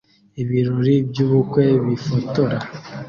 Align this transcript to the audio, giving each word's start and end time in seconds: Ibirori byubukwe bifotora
Ibirori 0.41 0.95
byubukwe 1.09 1.65
bifotora 1.85 2.57